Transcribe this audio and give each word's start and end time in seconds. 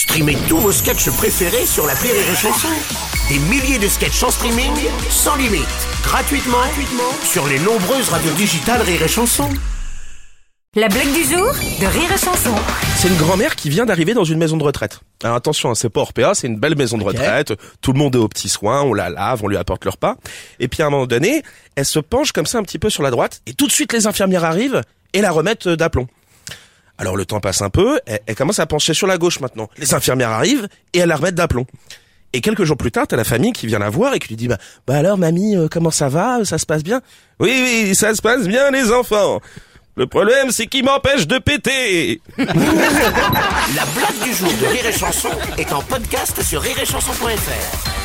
Streamez 0.00 0.38
tous 0.48 0.56
vos 0.56 0.72
sketchs 0.72 1.10
préférés 1.10 1.66
sur 1.66 1.86
la 1.86 1.92
Rire 1.92 2.14
et 2.14 2.34
Chanson. 2.34 2.68
Des 3.28 3.38
milliers 3.38 3.78
de 3.78 3.86
sketchs 3.86 4.22
en 4.22 4.30
streaming, 4.30 4.72
sans 5.10 5.36
limite, 5.36 5.60
gratuitement, 6.02 6.56
gratuitement 6.56 7.12
sur 7.22 7.46
les 7.46 7.58
nombreuses 7.58 8.08
radios 8.08 8.32
digitales 8.32 8.80
Rire 8.80 9.02
et 9.02 9.08
Chanson. 9.08 9.50
La 10.74 10.88
blague 10.88 11.12
du 11.12 11.22
jour 11.24 11.52
de 11.52 11.84
Rire 11.84 12.10
et 12.14 12.18
Chanson. 12.18 12.54
C'est 12.96 13.08
une 13.08 13.16
grand-mère 13.18 13.54
qui 13.54 13.68
vient 13.68 13.84
d'arriver 13.84 14.14
dans 14.14 14.24
une 14.24 14.38
maison 14.38 14.56
de 14.56 14.64
retraite. 14.64 15.00
Alors 15.22 15.36
attention, 15.36 15.68
hein, 15.68 15.74
c'est 15.74 15.90
pas 15.90 16.00
Orpea, 16.00 16.32
c'est 16.32 16.46
une 16.46 16.58
belle 16.58 16.76
maison 16.76 16.96
de 16.96 17.04
retraite. 17.04 17.52
Tout 17.82 17.92
le 17.92 17.98
monde 17.98 18.16
est 18.16 18.18
aux 18.18 18.28
petits 18.28 18.48
soins, 18.48 18.80
on 18.80 18.94
la 18.94 19.10
lave, 19.10 19.44
on 19.44 19.48
lui 19.48 19.58
apporte 19.58 19.84
le 19.84 19.90
repas. 19.90 20.16
Et 20.60 20.68
puis 20.68 20.82
à 20.82 20.86
un 20.86 20.90
moment 20.90 21.06
donné, 21.06 21.42
elle 21.76 21.84
se 21.84 21.98
penche 21.98 22.32
comme 22.32 22.46
ça 22.46 22.56
un 22.56 22.62
petit 22.62 22.78
peu 22.78 22.88
sur 22.88 23.02
la 23.02 23.10
droite, 23.10 23.42
et 23.44 23.52
tout 23.52 23.66
de 23.66 23.72
suite 23.72 23.92
les 23.92 24.06
infirmières 24.06 24.44
arrivent 24.44 24.80
et 25.12 25.20
la 25.20 25.30
remettent 25.30 25.66
euh, 25.66 25.76
d'aplomb. 25.76 26.06
Alors 27.00 27.16
le 27.16 27.24
temps 27.24 27.40
passe 27.40 27.62
un 27.62 27.70
peu, 27.70 27.98
elle, 28.04 28.34
commence 28.34 28.58
à 28.58 28.66
pencher 28.66 28.92
sur 28.92 29.06
la 29.06 29.16
gauche 29.16 29.40
maintenant. 29.40 29.70
Les 29.78 29.94
infirmières 29.94 30.28
arrivent 30.28 30.68
et 30.92 30.98
elle 30.98 31.08
la 31.08 31.16
remettent 31.16 31.34
d'aplomb. 31.34 31.64
Et 32.34 32.42
quelques 32.42 32.64
jours 32.64 32.76
plus 32.76 32.92
tard, 32.92 33.06
t'as 33.08 33.16
la 33.16 33.24
famille 33.24 33.52
qui 33.52 33.66
vient 33.66 33.78
la 33.78 33.88
voir 33.88 34.12
et 34.12 34.18
qui 34.18 34.28
lui 34.28 34.36
dit 34.36 34.48
bah, 34.48 34.58
bah 34.86 34.96
alors 34.98 35.16
mamie, 35.16 35.56
euh, 35.56 35.66
comment 35.68 35.90
ça 35.90 36.10
va? 36.10 36.44
Ça 36.44 36.58
se 36.58 36.66
passe 36.66 36.84
bien? 36.84 37.00
Oui 37.40 37.86
oui, 37.86 37.94
ça 37.94 38.14
se 38.14 38.20
passe 38.20 38.46
bien 38.46 38.70
les 38.70 38.92
enfants. 38.92 39.40
Le 39.96 40.06
problème 40.06 40.50
c'est 40.50 40.66
qu'ils 40.66 40.84
m'empêchent 40.84 41.26
de 41.26 41.38
péter. 41.38 42.20
La 42.36 42.44
blague 42.44 44.22
du 44.22 44.34
jour 44.34 44.52
de 44.60 44.66
Rire 44.66 44.86
et 44.86 44.92
Chanson 44.92 45.30
est 45.56 45.72
en 45.72 45.80
podcast 45.80 46.42
sur 46.42 46.60
rireetchanson.fr. 46.60 47.99